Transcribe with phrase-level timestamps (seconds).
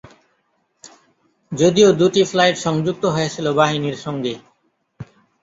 [1.51, 4.33] যদিও দুটি ফ্লাইট সংযুক্ত হয়েছিল বাহিনীর সঙ্গে।